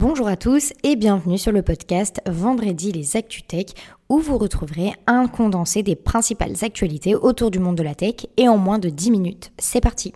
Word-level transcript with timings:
Bonjour 0.00 0.28
à 0.28 0.36
tous 0.38 0.72
et 0.82 0.96
bienvenue 0.96 1.36
sur 1.36 1.52
le 1.52 1.60
podcast 1.60 2.22
Vendredi 2.24 2.90
les 2.90 3.18
ActuTech 3.18 3.74
où 4.08 4.18
vous 4.18 4.38
retrouverez 4.38 4.94
un 5.06 5.26
condensé 5.26 5.82
des 5.82 5.94
principales 5.94 6.54
actualités 6.62 7.14
autour 7.14 7.50
du 7.50 7.58
monde 7.58 7.76
de 7.76 7.82
la 7.82 7.94
tech 7.94 8.26
et 8.38 8.48
en 8.48 8.56
moins 8.56 8.78
de 8.78 8.88
10 8.88 9.10
minutes. 9.10 9.52
C'est 9.58 9.82
parti 9.82 10.14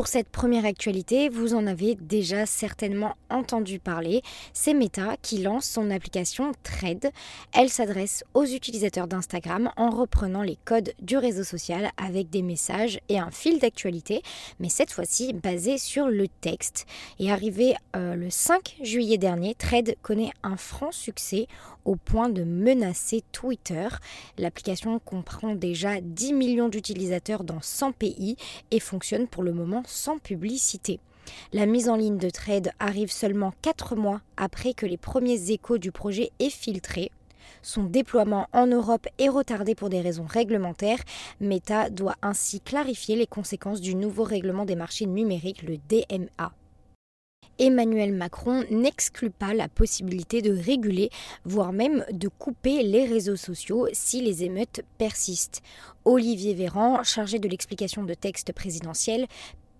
Pour 0.00 0.08
cette 0.08 0.30
première 0.30 0.64
actualité, 0.64 1.28
vous 1.28 1.52
en 1.52 1.66
avez 1.66 1.94
déjà 1.94 2.46
certainement 2.46 3.16
entendu 3.28 3.78
parler. 3.78 4.22
C'est 4.54 4.72
Meta 4.72 5.18
qui 5.20 5.42
lance 5.42 5.66
son 5.66 5.90
application 5.90 6.52
Thread. 6.62 7.10
Elle 7.52 7.68
s'adresse 7.68 8.24
aux 8.32 8.46
utilisateurs 8.46 9.08
d'Instagram 9.08 9.70
en 9.76 9.90
reprenant 9.90 10.40
les 10.40 10.56
codes 10.64 10.94
du 11.02 11.18
réseau 11.18 11.44
social 11.44 11.90
avec 11.98 12.30
des 12.30 12.40
messages 12.40 12.98
et 13.10 13.18
un 13.18 13.30
fil 13.30 13.58
d'actualité, 13.58 14.22
mais 14.58 14.70
cette 14.70 14.90
fois-ci 14.90 15.34
basé 15.34 15.76
sur 15.76 16.08
le 16.08 16.28
texte. 16.28 16.86
Et 17.18 17.30
arrivé 17.30 17.74
euh, 17.94 18.14
le 18.14 18.30
5 18.30 18.78
juillet 18.82 19.18
dernier, 19.18 19.54
Thread 19.54 19.96
connaît 20.00 20.32
un 20.42 20.56
franc 20.56 20.92
succès 20.92 21.46
au 21.84 21.96
point 21.96 22.28
de 22.28 22.44
menacer 22.44 23.22
Twitter. 23.32 23.88
L'application 24.38 24.98
comprend 24.98 25.54
déjà 25.54 26.00
10 26.00 26.32
millions 26.32 26.68
d'utilisateurs 26.68 27.44
dans 27.44 27.60
100 27.60 27.92
pays 27.92 28.36
et 28.70 28.80
fonctionne 28.80 29.28
pour 29.28 29.42
le 29.42 29.52
moment 29.52 29.82
sans 29.86 30.18
publicité. 30.18 31.00
La 31.52 31.66
mise 31.66 31.88
en 31.88 31.96
ligne 31.96 32.18
de 32.18 32.30
Trade 32.30 32.72
arrive 32.78 33.10
seulement 33.10 33.52
4 33.62 33.96
mois 33.96 34.20
après 34.36 34.74
que 34.74 34.86
les 34.86 34.96
premiers 34.96 35.50
échos 35.50 35.78
du 35.78 35.92
projet 35.92 36.30
aient 36.38 36.50
filtré. 36.50 37.10
Son 37.62 37.84
déploiement 37.84 38.46
en 38.52 38.66
Europe 38.66 39.06
est 39.18 39.28
retardé 39.28 39.74
pour 39.74 39.90
des 39.90 40.00
raisons 40.00 40.24
réglementaires. 40.24 41.02
Meta 41.40 41.90
doit 41.90 42.16
ainsi 42.22 42.60
clarifier 42.60 43.16
les 43.16 43.26
conséquences 43.26 43.80
du 43.80 43.94
nouveau 43.94 44.24
règlement 44.24 44.64
des 44.64 44.76
marchés 44.76 45.06
numériques, 45.06 45.62
le 45.62 45.76
DMA. 45.76 46.52
Emmanuel 47.60 48.14
Macron 48.14 48.64
n'exclut 48.70 49.28
pas 49.28 49.52
la 49.52 49.68
possibilité 49.68 50.40
de 50.40 50.50
réguler, 50.50 51.10
voire 51.44 51.74
même 51.74 52.06
de 52.10 52.28
couper 52.28 52.82
les 52.82 53.04
réseaux 53.04 53.36
sociaux 53.36 53.86
si 53.92 54.22
les 54.22 54.44
émeutes 54.44 54.80
persistent. 54.96 55.60
Olivier 56.06 56.54
Véran, 56.54 57.04
chargé 57.04 57.38
de 57.38 57.46
l'explication 57.46 58.02
de 58.02 58.14
texte 58.14 58.54
présidentiel, 58.54 59.26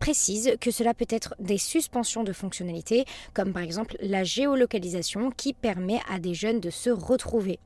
précise 0.00 0.56
que 0.60 0.72
cela 0.72 0.94
peut 0.94 1.06
être 1.08 1.36
des 1.38 1.58
suspensions 1.58 2.24
de 2.24 2.32
fonctionnalités, 2.32 3.04
comme 3.34 3.52
par 3.52 3.62
exemple 3.62 3.96
la 4.00 4.24
géolocalisation 4.24 5.30
qui 5.30 5.52
permet 5.52 6.00
à 6.10 6.18
des 6.18 6.34
jeunes 6.34 6.58
de 6.58 6.70
se 6.70 6.90
retrouver. 6.90 7.60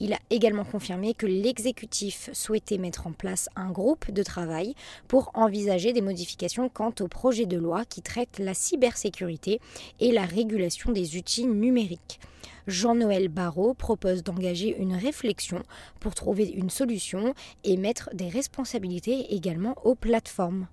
Il 0.00 0.12
a 0.12 0.18
également 0.30 0.64
confirmé 0.64 1.14
que 1.14 1.26
l'exécutif 1.26 2.30
souhaitait 2.32 2.78
mettre 2.78 3.06
en 3.06 3.12
place 3.12 3.48
un 3.56 3.70
groupe 3.70 4.10
de 4.10 4.22
travail 4.22 4.74
pour 5.08 5.30
envisager 5.34 5.92
des 5.92 6.00
modifications 6.00 6.68
quant 6.68 6.94
au 7.00 7.08
projet 7.08 7.46
de 7.46 7.58
loi 7.58 7.84
qui 7.84 8.02
traite 8.02 8.38
la 8.38 8.54
cybersécurité 8.54 9.60
et 10.00 10.12
la 10.12 10.24
régulation 10.24 10.92
des 10.92 11.16
outils 11.16 11.46
numériques. 11.46 12.20
Jean-Noël 12.66 13.28
Barrot 13.28 13.74
propose 13.74 14.22
d'engager 14.22 14.74
une 14.78 14.94
réflexion 14.94 15.62
pour 16.00 16.14
trouver 16.14 16.48
une 16.48 16.70
solution 16.70 17.34
et 17.62 17.76
mettre 17.76 18.08
des 18.14 18.28
responsabilités 18.28 19.34
également 19.34 19.76
aux 19.84 19.94
plateformes. 19.94 20.66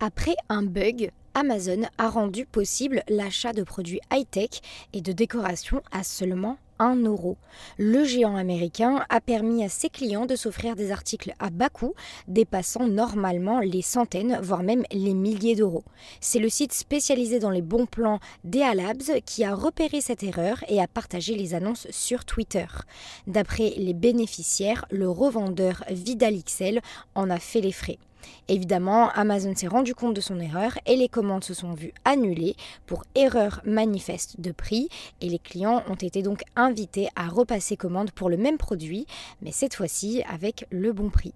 Après 0.00 0.36
un 0.48 0.62
bug, 0.62 1.10
Amazon 1.34 1.82
a 1.98 2.08
rendu 2.08 2.46
possible 2.46 3.02
l'achat 3.08 3.52
de 3.52 3.64
produits 3.64 4.00
high-tech 4.12 4.60
et 4.92 5.00
de 5.00 5.10
décoration 5.10 5.82
à 5.90 6.04
seulement 6.04 6.56
1 6.78 7.02
euro. 7.02 7.36
Le 7.78 8.04
géant 8.04 8.36
américain 8.36 9.04
a 9.08 9.20
permis 9.20 9.64
à 9.64 9.68
ses 9.68 9.88
clients 9.88 10.26
de 10.26 10.36
s'offrir 10.36 10.76
des 10.76 10.92
articles 10.92 11.32
à 11.40 11.50
bas 11.50 11.68
coût, 11.68 11.94
dépassant 12.28 12.86
normalement 12.86 13.58
les 13.58 13.82
centaines, 13.82 14.38
voire 14.40 14.62
même 14.62 14.84
les 14.92 15.14
milliers 15.14 15.56
d'euros. 15.56 15.82
C'est 16.20 16.38
le 16.38 16.48
site 16.48 16.72
spécialisé 16.72 17.40
dans 17.40 17.50
les 17.50 17.62
bons 17.62 17.86
plans 17.86 18.20
Dea 18.44 18.74
Labs 18.76 19.20
qui 19.26 19.42
a 19.42 19.52
repéré 19.52 20.00
cette 20.00 20.22
erreur 20.22 20.62
et 20.68 20.80
a 20.80 20.86
partagé 20.86 21.34
les 21.34 21.54
annonces 21.54 21.88
sur 21.90 22.24
Twitter. 22.24 22.66
D'après 23.26 23.74
les 23.76 23.94
bénéficiaires, 23.94 24.84
le 24.92 25.10
revendeur 25.10 25.82
Vidalixel 25.90 26.82
en 27.16 27.30
a 27.30 27.40
fait 27.40 27.60
les 27.60 27.72
frais. 27.72 27.98
Évidemment, 28.48 29.10
Amazon 29.10 29.54
s'est 29.54 29.66
rendu 29.66 29.94
compte 29.94 30.14
de 30.14 30.20
son 30.20 30.40
erreur 30.40 30.78
et 30.86 30.96
les 30.96 31.08
commandes 31.08 31.44
se 31.44 31.54
sont 31.54 31.74
vues 31.74 31.92
annulées 32.04 32.56
pour 32.86 33.04
erreur 33.14 33.60
manifeste 33.64 34.40
de 34.40 34.52
prix 34.52 34.88
et 35.20 35.28
les 35.28 35.38
clients 35.38 35.82
ont 35.88 35.94
été 35.94 36.22
donc 36.22 36.42
invités 36.56 37.08
à 37.16 37.28
repasser 37.28 37.76
commande 37.76 38.10
pour 38.10 38.30
le 38.30 38.36
même 38.36 38.58
produit, 38.58 39.06
mais 39.42 39.52
cette 39.52 39.74
fois-ci 39.74 40.22
avec 40.28 40.66
le 40.70 40.92
bon 40.92 41.10
prix. 41.10 41.34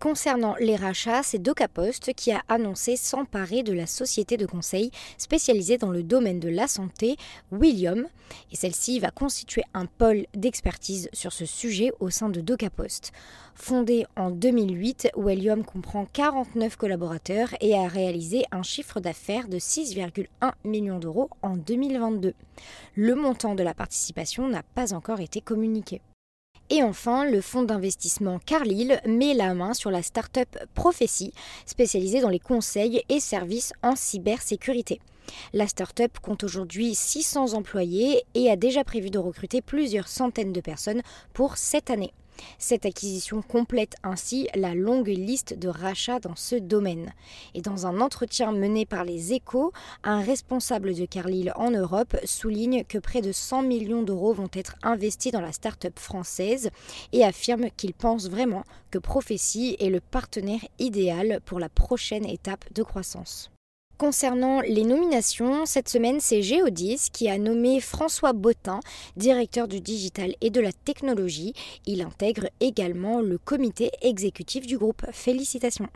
Concernant 0.00 0.54
les 0.60 0.76
rachats, 0.76 1.24
c'est 1.24 1.40
DocaPost 1.40 2.14
qui 2.14 2.30
a 2.30 2.42
annoncé 2.46 2.94
s'emparer 2.94 3.64
de 3.64 3.72
la 3.72 3.86
société 3.86 4.36
de 4.36 4.46
conseil 4.46 4.92
spécialisée 5.16 5.76
dans 5.76 5.90
le 5.90 6.04
domaine 6.04 6.38
de 6.38 6.48
la 6.48 6.68
santé, 6.68 7.16
William, 7.50 8.06
et 8.52 8.56
celle-ci 8.56 9.00
va 9.00 9.10
constituer 9.10 9.64
un 9.74 9.86
pôle 9.86 10.26
d'expertise 10.34 11.08
sur 11.12 11.32
ce 11.32 11.46
sujet 11.46 11.90
au 11.98 12.10
sein 12.10 12.28
de 12.28 12.40
DocaPost. 12.40 13.10
Fondé 13.56 14.06
en 14.14 14.30
2008, 14.30 15.10
William 15.16 15.64
comprend 15.64 16.06
49 16.12 16.76
collaborateurs 16.76 17.56
et 17.60 17.74
a 17.74 17.88
réalisé 17.88 18.44
un 18.52 18.62
chiffre 18.62 19.00
d'affaires 19.00 19.48
de 19.48 19.58
6,1 19.58 20.52
millions 20.62 21.00
d'euros 21.00 21.28
en 21.42 21.56
2022. 21.56 22.34
Le 22.94 23.14
montant 23.16 23.56
de 23.56 23.64
la 23.64 23.74
participation 23.74 24.46
n'a 24.46 24.62
pas 24.62 24.94
encore 24.94 25.18
été 25.18 25.40
communiqué. 25.40 26.00
Et 26.70 26.82
enfin, 26.82 27.24
le 27.24 27.40
fonds 27.40 27.62
d'investissement 27.62 28.38
Carlyle 28.44 29.00
met 29.06 29.32
la 29.32 29.54
main 29.54 29.72
sur 29.72 29.90
la 29.90 30.02
start-up 30.02 30.48
Prophecy, 30.74 31.32
spécialisée 31.64 32.20
dans 32.20 32.28
les 32.28 32.38
conseils 32.38 33.02
et 33.08 33.20
services 33.20 33.72
en 33.82 33.96
cybersécurité. 33.96 35.00
La 35.54 35.66
start-up 35.66 36.18
compte 36.20 36.44
aujourd'hui 36.44 36.94
600 36.94 37.54
employés 37.54 38.22
et 38.34 38.50
a 38.50 38.56
déjà 38.56 38.84
prévu 38.84 39.08
de 39.08 39.18
recruter 39.18 39.62
plusieurs 39.62 40.08
centaines 40.08 40.52
de 40.52 40.60
personnes 40.60 41.02
pour 41.32 41.56
cette 41.56 41.88
année. 41.88 42.12
Cette 42.58 42.86
acquisition 42.86 43.42
complète 43.42 43.96
ainsi 44.02 44.48
la 44.54 44.74
longue 44.74 45.08
liste 45.08 45.58
de 45.58 45.68
rachats 45.68 46.20
dans 46.20 46.36
ce 46.36 46.56
domaine. 46.56 47.12
Et 47.54 47.62
dans 47.62 47.86
un 47.86 48.00
entretien 48.00 48.52
mené 48.52 48.86
par 48.86 49.04
les 49.04 49.32
échos, 49.32 49.72
un 50.04 50.20
responsable 50.20 50.94
de 50.94 51.06
Carlyle 51.06 51.52
en 51.56 51.70
Europe 51.70 52.16
souligne 52.24 52.84
que 52.84 52.98
près 52.98 53.20
de 53.20 53.32
100 53.32 53.62
millions 53.62 54.02
d'euros 54.02 54.32
vont 54.32 54.50
être 54.52 54.76
investis 54.82 55.32
dans 55.32 55.40
la 55.40 55.52
start-up 55.52 55.98
française 55.98 56.70
et 57.12 57.24
affirme 57.24 57.70
qu'il 57.76 57.94
pense 57.94 58.28
vraiment 58.28 58.64
que 58.90 58.98
Prophétie 58.98 59.76
est 59.80 59.90
le 59.90 60.00
partenaire 60.00 60.64
idéal 60.78 61.40
pour 61.44 61.58
la 61.58 61.68
prochaine 61.68 62.26
étape 62.26 62.64
de 62.72 62.82
croissance. 62.82 63.50
Concernant 63.98 64.60
les 64.60 64.84
nominations, 64.84 65.66
cette 65.66 65.88
semaine, 65.88 66.20
c'est 66.20 66.40
Géodis 66.40 67.08
qui 67.12 67.28
a 67.28 67.36
nommé 67.36 67.80
François 67.80 68.32
Bottin, 68.32 68.78
directeur 69.16 69.66
du 69.66 69.80
digital 69.80 70.36
et 70.40 70.50
de 70.50 70.60
la 70.60 70.70
technologie. 70.70 71.52
Il 71.84 72.02
intègre 72.02 72.48
également 72.60 73.20
le 73.20 73.38
comité 73.38 73.90
exécutif 74.00 74.68
du 74.68 74.78
groupe. 74.78 75.04
Félicitations. 75.10 75.88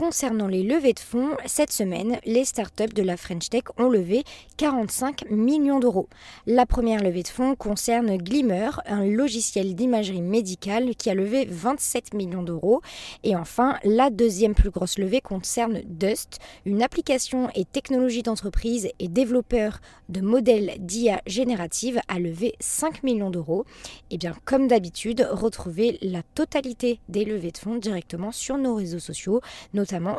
Concernant 0.00 0.46
les 0.46 0.62
levées 0.62 0.94
de 0.94 0.98
fonds, 0.98 1.36
cette 1.44 1.70
semaine, 1.70 2.20
les 2.24 2.46
startups 2.46 2.94
de 2.94 3.02
la 3.02 3.18
French 3.18 3.50
Tech 3.50 3.64
ont 3.76 3.90
levé 3.90 4.24
45 4.56 5.30
millions 5.30 5.78
d'euros. 5.78 6.08
La 6.46 6.64
première 6.64 7.02
levée 7.02 7.22
de 7.22 7.28
fonds 7.28 7.54
concerne 7.54 8.16
Glimmer, 8.16 8.70
un 8.86 9.04
logiciel 9.04 9.74
d'imagerie 9.74 10.22
médicale 10.22 10.96
qui 10.96 11.10
a 11.10 11.14
levé 11.14 11.44
27 11.44 12.14
millions 12.14 12.42
d'euros. 12.42 12.80
Et 13.24 13.36
enfin, 13.36 13.76
la 13.84 14.08
deuxième 14.08 14.54
plus 14.54 14.70
grosse 14.70 14.98
levée 14.98 15.20
concerne 15.20 15.82
Dust, 15.84 16.38
une 16.64 16.82
application 16.82 17.50
et 17.54 17.66
technologie 17.66 18.22
d'entreprise 18.22 18.88
et 19.00 19.08
développeur 19.08 19.80
de 20.08 20.22
modèles 20.22 20.76
d'IA 20.78 21.20
générative 21.26 22.00
a 22.08 22.18
levé 22.18 22.54
5 22.58 23.02
millions 23.02 23.30
d'euros. 23.30 23.66
Et 24.10 24.16
bien, 24.16 24.34
comme 24.46 24.66
d'habitude, 24.66 25.28
retrouvez 25.30 25.98
la 26.00 26.22
totalité 26.22 27.00
des 27.10 27.26
levées 27.26 27.52
de 27.52 27.58
fonds 27.58 27.76
directement 27.76 28.32
sur 28.32 28.56
nos 28.56 28.74
réseaux 28.76 28.98
sociaux, 28.98 29.42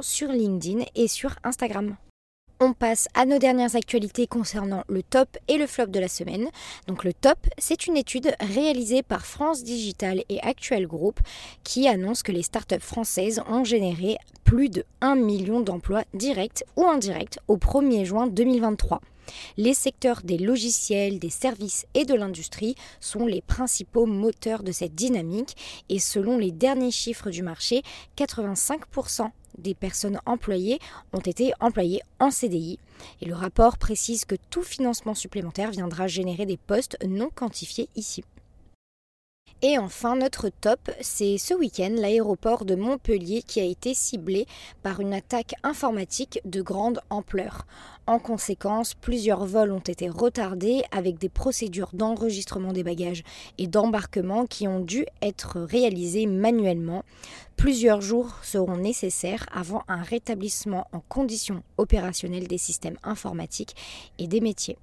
sur 0.02 0.32
LinkedIn 0.32 0.84
et 0.96 1.08
sur 1.08 1.36
Instagram. 1.44 1.96
On 2.64 2.74
passe 2.74 3.08
à 3.16 3.26
nos 3.26 3.40
dernières 3.40 3.76
actualités 3.76 4.28
concernant 4.28 4.84
le 4.88 5.02
top 5.02 5.36
et 5.48 5.58
le 5.58 5.66
flop 5.66 5.88
de 5.88 6.00
la 6.00 6.08
semaine. 6.08 6.48
Donc 6.86 7.04
le 7.04 7.12
top, 7.12 7.40
c'est 7.58 7.88
une 7.88 7.98
étude 7.98 8.36
réalisée 8.40 9.02
par 9.02 9.26
France 9.26 9.64
Digital 9.64 10.24
et 10.30 10.40
Actuel 10.42 10.86
Group 10.86 11.20
qui 11.64 11.88
annonce 11.88 12.22
que 12.22 12.32
les 12.32 12.44
startups 12.44 12.80
françaises 12.80 13.42
ont 13.50 13.64
généré 13.64 14.18
plus 14.44 14.70
de 14.70 14.86
1 15.02 15.16
million 15.16 15.62
d'emplois 15.62 16.04
directs 16.14 16.64
ou 16.76 16.86
indirects 16.86 17.40
au 17.48 17.58
1er 17.58 18.06
juin 18.06 18.28
2023. 18.28 19.02
Les 19.58 19.74
secteurs 19.74 20.22
des 20.24 20.38
logiciels, 20.38 21.18
des 21.18 21.30
services 21.30 21.86
et 21.94 22.06
de 22.06 22.14
l'industrie 22.14 22.76
sont 23.00 23.26
les 23.26 23.42
principaux 23.42 24.06
moteurs 24.06 24.62
de 24.62 24.72
cette 24.72 24.94
dynamique 24.94 25.56
et 25.90 26.00
selon 26.00 26.38
les 26.38 26.52
derniers 26.52 26.92
chiffres 26.92 27.32
du 27.32 27.42
marché, 27.42 27.82
85% 28.18 29.32
des 29.62 29.74
personnes 29.74 30.20
employées 30.26 30.80
ont 31.14 31.20
été 31.20 31.54
employées 31.60 32.02
en 32.20 32.32
CDI. 32.32 32.80
Et 33.22 33.26
le 33.26 33.36
rapport 33.36 33.78
précise 33.78 34.26
que 34.26 34.36
tout 34.50 34.64
financement 34.64 35.16
supplémentaire 35.16 35.72
viendra 35.72 36.08
générer 36.08 36.46
des 36.46 36.58
postes 36.58 36.98
non 37.08 37.30
quantifiés 37.34 37.90
ici. 37.96 38.24
Et 39.62 39.78
enfin, 39.78 40.16
notre 40.16 40.50
top, 40.50 40.90
c'est 41.02 41.38
ce 41.38 41.54
week-end 41.54 41.94
l'aéroport 41.96 42.66
de 42.66 42.76
Montpellier 42.76 43.44
qui 43.44 43.60
a 43.60 43.64
été 43.64 43.94
ciblé 43.94 44.48
par 44.82 45.00
une 45.00 45.14
attaque 45.14 45.54
informatique 45.64 46.42
de 46.46 46.62
grande 46.62 47.00
ampleur. 47.10 47.66
En 48.08 48.18
conséquence, 48.18 48.96
plusieurs 48.96 49.46
vols 49.46 49.72
ont 49.72 49.80
été 49.80 50.10
retardés 50.10 50.84
avec 50.92 51.20
des 51.20 51.30
procédures 51.30 51.92
d'enregistrement 51.94 52.74
des 52.74 52.84
bagages 52.84 53.24
et 53.58 53.68
d'embarquement 53.68 54.48
qui 54.48 54.68
ont 54.68 54.80
dû 54.80 55.06
être 55.22 55.60
réalisées 55.60 56.26
manuellement. 56.26 57.04
Plusieurs 57.56 58.02
jours 58.02 58.34
seront 58.42 58.78
nécessaires 58.78 59.46
avant 59.54 59.84
un 59.88 60.02
rétablissement 60.02 60.88
en 60.92 61.00
conditions 61.00 61.62
opérationnelles 61.78 62.48
des 62.48 62.58
systèmes 62.58 62.98
informatiques 63.04 63.76
et 64.18 64.28
des 64.28 64.42
métiers. 64.42 64.78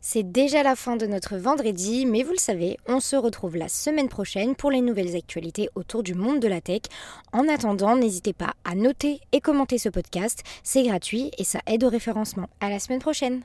C'est 0.00 0.30
déjà 0.30 0.62
la 0.62 0.76
fin 0.76 0.96
de 0.96 1.06
notre 1.06 1.36
vendredi, 1.36 2.06
mais 2.06 2.22
vous 2.22 2.32
le 2.32 2.38
savez, 2.38 2.76
on 2.86 3.00
se 3.00 3.16
retrouve 3.16 3.56
la 3.56 3.68
semaine 3.68 4.08
prochaine 4.08 4.54
pour 4.54 4.70
les 4.70 4.80
nouvelles 4.80 5.16
actualités 5.16 5.68
autour 5.74 6.02
du 6.02 6.14
monde 6.14 6.40
de 6.40 6.48
la 6.48 6.60
tech. 6.60 6.82
En 7.32 7.48
attendant, 7.48 7.96
n'hésitez 7.96 8.32
pas 8.32 8.54
à 8.64 8.74
noter 8.74 9.20
et 9.32 9.40
commenter 9.40 9.78
ce 9.78 9.88
podcast, 9.88 10.42
c'est 10.62 10.84
gratuit 10.84 11.30
et 11.38 11.44
ça 11.44 11.60
aide 11.66 11.84
au 11.84 11.88
référencement. 11.88 12.48
À 12.60 12.70
la 12.70 12.78
semaine 12.78 13.00
prochaine! 13.00 13.42